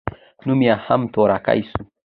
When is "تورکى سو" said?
1.13-1.79